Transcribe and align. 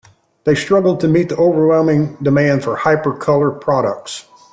They 0.45 0.55
struggled 0.55 0.99
to 1.01 1.07
meet 1.07 1.29
the 1.29 1.35
overwhelming 1.35 2.17
demand 2.23 2.63
for 2.63 2.75
Hypercolor 2.75 3.61
products. 3.61 4.25